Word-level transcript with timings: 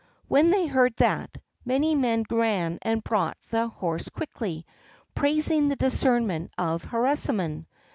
When 0.27 0.49
they 0.49 0.65
heard 0.65 0.95
that, 0.97 1.37
many 1.63 1.93
men 1.93 2.23
ran 2.31 2.79
and 2.81 3.03
brought 3.03 3.37
the 3.51 3.67
horse 3.67 4.09
quickly, 4.09 4.65
praising 5.13 5.69
the 5.69 5.75
discernment 5.75 6.51
of 6.57 6.83
Harisarman. 6.85 7.67